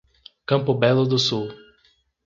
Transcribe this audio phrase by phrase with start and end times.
[0.47, 1.53] Campo Belo do Sul